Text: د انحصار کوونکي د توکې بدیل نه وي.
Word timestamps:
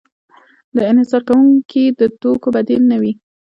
د 0.75 0.77
انحصار 0.91 1.21
کوونکي 1.27 1.83
د 1.99 2.01
توکې 2.21 2.49
بدیل 2.55 2.81
نه 2.91 2.97
وي. 3.01 3.13